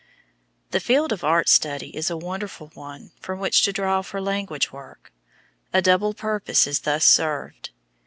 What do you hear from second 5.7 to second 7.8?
A double purpose is thus served.